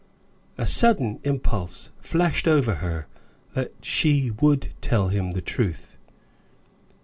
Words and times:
A 0.57 0.65
sudden 0.65 1.19
impulse 1.23 1.91
flashed 1.99 2.47
over 2.47 2.73
her 2.77 3.05
that 3.53 3.71
she 3.83 4.31
would 4.31 4.69
tell 4.81 5.09
him 5.09 5.33
the 5.33 5.43
truth. 5.43 5.95